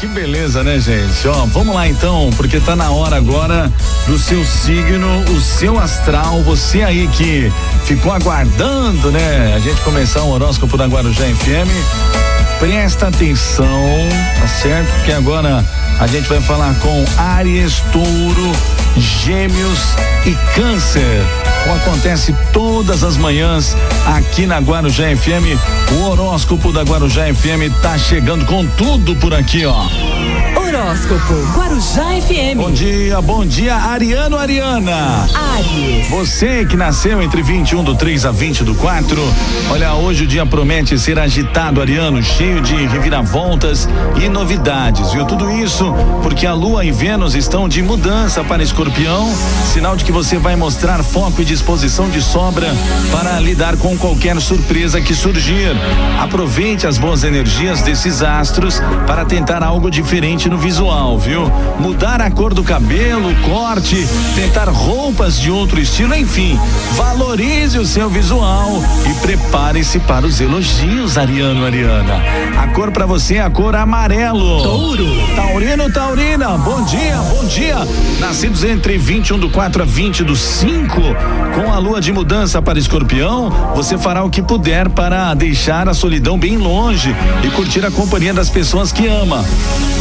[0.00, 1.26] que beleza, né, gente?
[1.26, 3.72] Ó, vamos lá então, porque tá na hora agora
[4.06, 7.52] do seu signo, o seu astral, você aí que
[7.84, 9.54] ficou aguardando, né?
[9.56, 12.58] A gente começar o horóscopo da Guarujá FM.
[12.60, 13.66] Presta atenção,
[14.40, 14.88] tá certo?
[14.98, 15.64] Porque agora
[15.98, 18.52] a gente vai falar com Aries, Touro,
[18.98, 19.78] Gêmeos
[20.26, 21.22] e Câncer.
[21.64, 23.76] Como acontece todas as manhãs
[24.06, 25.58] aqui na Guarujá FM,
[25.92, 29.86] o horóscopo da Guarujá FM tá chegando com tudo por aqui, ó.
[30.68, 32.58] Horóscopo Guarujá FM.
[32.58, 35.26] Bom dia, bom dia, Ariano Ariana.
[35.56, 36.10] Aries.
[36.10, 39.16] Você que nasceu entre 21 do 3 a 20 do 4.
[39.70, 43.88] Olha, hoje o dia promete ser agitado, Ariano, cheio de reviravoltas
[44.22, 45.24] e novidades, viu?
[45.24, 45.90] Tudo isso
[46.22, 49.32] porque a Lua e Vênus estão de mudança para Escorpião,
[49.72, 52.68] sinal de que você vai mostrar foco e disposição de sobra
[53.10, 55.74] para lidar com qualquer surpresa que surgir.
[56.20, 61.50] Aproveite as boas energias desses astros para tentar algo diferente no visual, viu?
[61.78, 66.58] Mudar a cor do cabelo, corte, tentar roupas de outro estilo, enfim,
[66.96, 72.22] valorize o seu visual e prepare-se para os elogios, Ariano Ariana.
[72.58, 74.62] A cor para você é a cor amarelo.
[74.62, 75.06] Touro.
[75.34, 77.76] Taurino, Taurina, bom dia, bom dia.
[78.20, 81.00] Nascidos entre 21 do 4 a 20 do 5,
[81.54, 85.94] com a lua de mudança para escorpião, você fará o que puder para deixar a
[85.94, 89.44] solidão bem longe e curtir a companhia das pessoas que ama.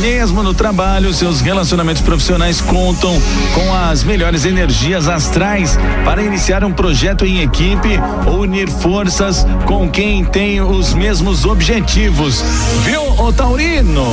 [0.00, 3.12] Mesmo no trabalho, seus relacionamentos profissionais contam
[3.54, 9.88] com as melhores energias astrais para iniciar um projeto em equipe ou unir forças com
[9.88, 12.42] quem tem os mesmos objetivos.
[12.84, 14.04] Viu, ô Taurino?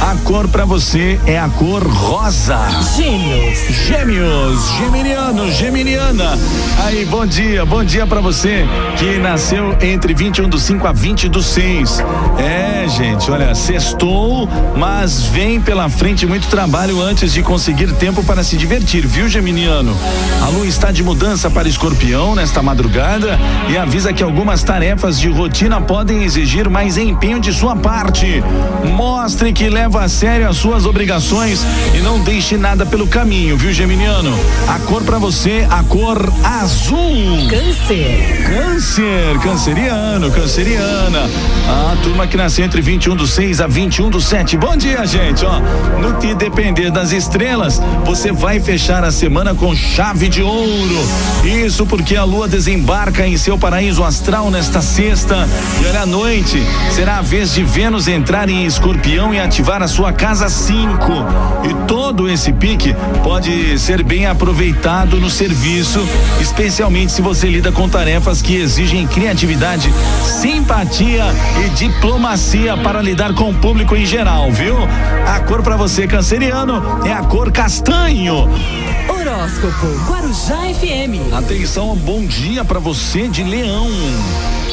[0.00, 2.58] A cor para você é a cor rosa.
[2.96, 3.58] Gêmeos.
[3.86, 6.38] Gêmeos, geminiano, geminiana.
[6.84, 8.64] Aí, bom dia, bom dia para você
[8.96, 12.02] que nasceu entre 21 do 5 a 20 do 6.
[12.38, 18.44] É, gente, olha, sextou, mas vem pela frente muito trabalho antes de conseguir tempo para
[18.44, 19.94] se divertir, viu, geminiano?
[20.40, 25.28] A lua está de mudança para escorpião nesta madrugada e avisa que algumas tarefas de
[25.28, 28.42] rotina podem exigir mais empenho de sua parte.
[28.96, 33.72] Mostre que leva a sério as suas obrigações e não deixe nada pelo caminho, viu,
[33.72, 34.32] geminiano?
[34.68, 37.48] A cor para você, a cor azul.
[37.50, 38.44] Câncer.
[38.46, 41.28] Câncer, canceriano, canceriana.
[41.68, 44.56] A turma que nasceu entre 21 do 6 a 21 do 7.
[44.56, 45.44] Bom dia, gente.
[45.44, 45.63] Ó,
[46.00, 50.98] no que depender das estrelas, você vai fechar a semana com chave de ouro.
[51.44, 55.48] Isso porque a lua desembarca em seu paraíso astral nesta sexta.
[55.80, 59.88] E olha, à noite será a vez de Vênus entrar em escorpião e ativar a
[59.88, 60.76] sua casa 5.
[61.64, 66.06] E todo esse pique pode ser bem aproveitado no serviço,
[66.40, 69.92] especialmente se você lida com tarefas que exigem criatividade,
[70.22, 71.24] simpatia
[71.64, 74.76] e diplomacia para lidar com o público em geral, viu?
[75.26, 78.48] A cor para você canceriano é a cor castanho.
[79.08, 81.32] Horóscopo Guarujá FM.
[81.32, 83.86] Atenção, bom dia para você de Leão.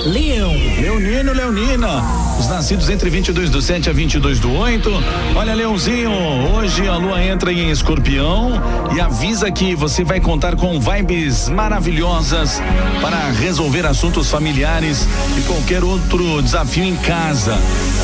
[0.06, 0.52] Leão.
[0.82, 2.04] Leonino, Leonina,
[2.40, 4.90] os nascidos entre 22 do 7 a 22 do 8.
[5.36, 6.12] Olha, Leãozinho,
[6.56, 8.52] hoje a lua entra em escorpião
[8.96, 12.60] e avisa que você vai contar com vibes maravilhosas
[13.00, 15.08] para resolver assuntos familiares
[15.38, 17.56] e qualquer outro desafio em casa.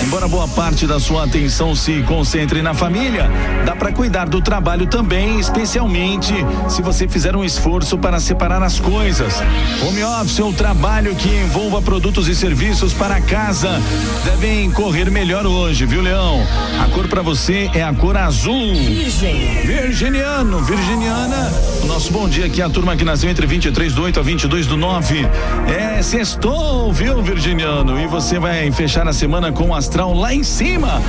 [0.03, 3.29] Embora boa parte da sua atenção se concentre na família,
[3.65, 6.33] dá para cuidar do trabalho também, especialmente
[6.69, 9.41] se você fizer um esforço para separar as coisas.
[9.81, 13.81] Home office ou trabalho que envolva produtos e serviços para casa
[14.25, 16.45] devem correr melhor hoje, viu, Leão?
[16.83, 18.75] A cor para você é a cor azul.
[18.75, 19.61] Virgem.
[19.65, 21.49] Virginiano, Virginiana,
[21.81, 24.67] o nosso bom dia aqui, a turma que nasceu entre 23 do 8 a 22
[24.67, 25.25] do 9.
[25.65, 27.97] É sextou, viu, Virginiano?
[27.99, 31.01] E você vai fechar a semana com o astral lá em cima.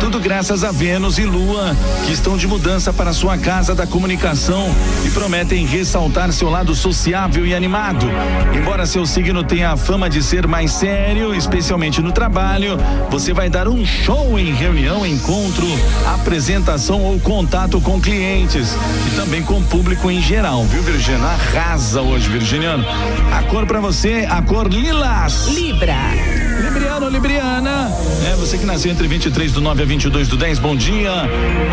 [0.00, 4.68] Tudo graças a Vênus e Lua, que estão de mudança para sua casa da comunicação
[5.04, 8.06] e prometem ressaltar seu lado sociável e animado.
[8.54, 12.78] Embora seu signo tenha a fama de ser mais sério, especialmente no trabalho,
[13.10, 15.66] você vai dar um show em reunião, encontro,
[16.14, 18.76] apresentação ou contato com clientes
[19.06, 21.26] e também com o público em geral, viu, Virginiano?
[21.26, 22.84] Arrasa hoje, Virginiano.
[23.32, 25.48] A cor para você, a cor lilás.
[25.48, 26.35] Libra.
[26.62, 27.92] Libriano, Libriana.
[28.30, 31.12] É, você que nasceu entre 23 do 9 a 22 do 10, bom dia.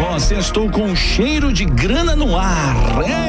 [0.10, 2.76] Ó, sextou com um cheiro de grana no ar.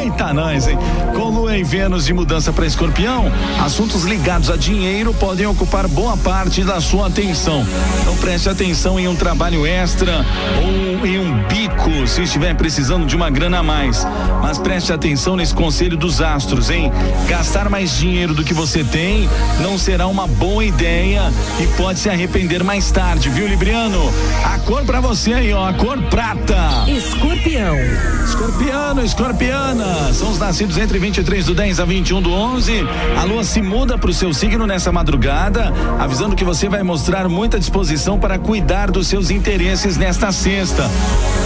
[0.03, 0.77] Eita, nós, hein?
[1.15, 3.31] Com Lua e Vênus de mudança para escorpião,
[3.65, 7.65] assuntos ligados a dinheiro podem ocupar boa parte da sua atenção.
[8.01, 10.25] Então preste atenção em um trabalho extra
[10.63, 14.07] ou em um bico, se estiver precisando de uma grana a mais.
[14.43, 16.91] Mas preste atenção nesse conselho dos astros, hein?
[17.29, 19.29] Gastar mais dinheiro do que você tem
[19.61, 24.13] não será uma boa ideia e pode se arrepender mais tarde, viu, Libriano?
[24.45, 26.85] A cor pra você aí, ó, a cor prata.
[26.89, 27.77] Escorpião.
[28.25, 32.73] Escorpiano, escorpiana, são os nascidos entre 23 do 10 a 21 do 11.
[33.17, 37.59] A lua se muda pro seu signo nessa madrugada, avisando que você vai mostrar muita
[37.59, 40.91] disposição para cuidar dos seus interesses nesta sexta.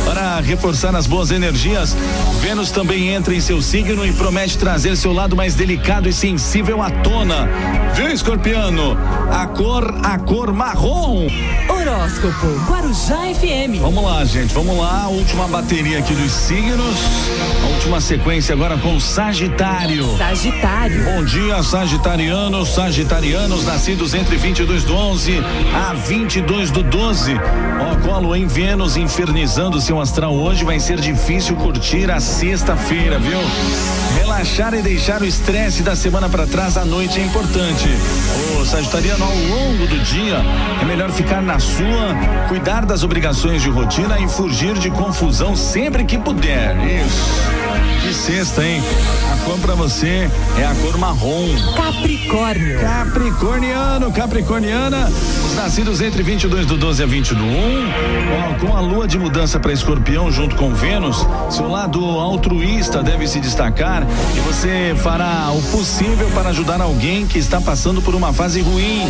[0.05, 1.95] Para reforçar as boas energias,
[2.41, 6.83] Vênus também entra em seu signo e promete trazer seu lado mais delicado e sensível
[6.83, 7.49] à tona.
[7.95, 8.97] Viu, escorpiano?
[9.31, 11.26] A cor, a cor marrom.
[11.69, 13.81] Horóscopo Guarujá FM.
[13.81, 15.08] Vamos lá, gente, vamos lá.
[15.08, 16.96] Última bateria aqui dos signos.
[17.62, 20.17] A última sequência agora com Sagitário.
[20.17, 21.05] Sagitário.
[21.05, 25.38] Bom dia, Sagitarianos, Sagitarianos, nascidos entre 22 do 11
[25.88, 27.35] a 22 do 12.
[27.81, 32.20] Ó, com a lua em Vênus infernizando seu astral hoje, vai ser difícil curtir a
[32.20, 33.38] sexta-feira, viu?
[34.38, 37.88] Relaxar e deixar o estresse da semana para trás à noite é importante.
[38.56, 40.37] Ô, Sagitariano, ao longo do dia,
[40.81, 42.14] é melhor ficar na sua,
[42.46, 46.76] cuidar das obrigações de rotina e fugir de confusão sempre que puder.
[46.87, 47.58] Isso.
[48.00, 48.81] Que sexta, hein?
[49.32, 51.49] A cor pra você é a cor marrom.
[51.75, 52.81] Capricórnio.
[52.81, 58.81] Capricorniano, Capricorniana, os nascidos entre 22 do 12 a 20 do 1, ó, com a
[58.81, 64.06] lua de mudança para Escorpião junto com Vênus, seu lado altruísta deve se destacar
[64.37, 69.09] e você fará o possível para ajudar alguém que está passando por uma fase ruim.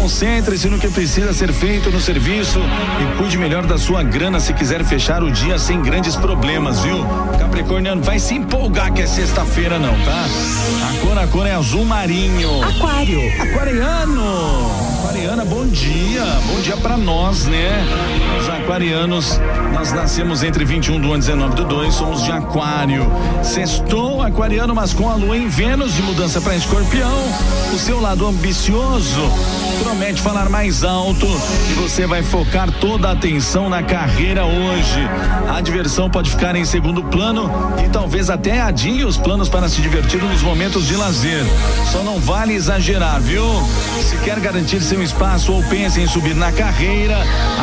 [0.00, 2.58] Concentre-se no que precisa ser feito no serviço
[3.02, 7.04] e cuide melhor da sua grana se quiser fechar o dia sem grandes problemas, viu?
[7.38, 10.24] Capricorniano, vai se empolgar que é sexta-feira não, tá?
[10.88, 12.62] A cor, a cor é azul marinho.
[12.62, 13.20] Aquário.
[13.42, 14.70] Aquariano.
[15.00, 16.24] Aquariana, bom dia.
[16.46, 17.84] Bom dia pra nós, né?
[18.40, 19.40] Os aquarianos,
[19.74, 23.10] nós nascemos entre 21 do 1 e 19 do 2, somos de aquário.
[23.42, 27.18] Sextou aquariano, mas com a lua em Vênus de mudança para escorpião.
[27.74, 29.20] O seu lado ambicioso
[29.88, 31.26] promete falar mais alto
[31.70, 35.00] e você vai focar toda a atenção na carreira hoje.
[35.48, 37.50] A diversão pode ficar em segundo plano
[37.82, 41.42] e talvez até adie os planos para se divertir nos momentos de lazer.
[41.90, 43.42] Só não vale exagerar, viu?
[44.02, 47.16] Se quer garantir seu espaço ou pense em subir na carreira,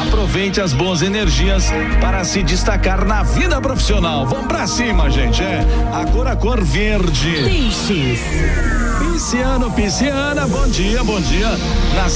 [0.08, 1.72] aproveite as boas energias
[2.02, 4.26] para se destacar na vida profissional.
[4.26, 5.44] Vamos pra cima, gente.
[5.44, 5.64] É
[5.94, 7.44] a cor a cor verde.
[7.44, 8.20] Peixes.
[9.00, 11.50] Pisciano, Pisciana, bom dia, bom dia.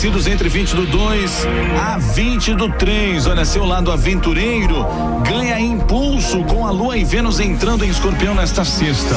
[0.01, 1.48] Entre 20 do 2
[1.78, 3.28] a 20 do 3.
[3.28, 4.86] Olha, seu lado aventureiro
[5.28, 9.13] ganha impulso com a lua e Vênus entrando em escorpião nesta sexta.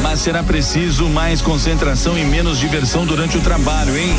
[0.00, 4.14] Mas será preciso mais concentração e menos diversão durante o trabalho, hein?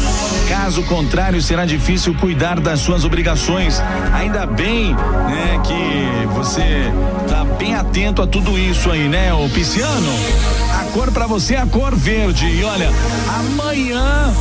[0.49, 3.81] Caso contrário, será difícil cuidar das suas obrigações.
[4.11, 6.91] Ainda bem, né, que você
[7.29, 10.62] tá bem atento a tudo isso aí, né, o Pisciano?
[10.93, 12.45] Cor pra você é a cor verde.
[12.45, 12.91] E olha,
[13.27, 14.31] amanhã,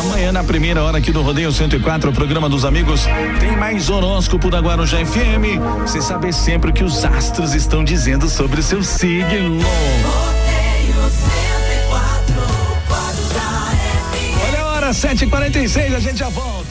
[0.00, 3.06] amanhã na primeira hora aqui do Rodeio 104, o programa dos amigos,
[3.38, 5.60] tem mais horóscopo da Guarujá FM.
[5.82, 9.58] Você sabe sempre o que os astros estão dizendo sobre o seu signo.
[14.48, 16.61] Olha a hora, 7h46, a gente já volta.